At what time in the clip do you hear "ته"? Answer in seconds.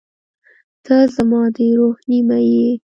0.85-0.95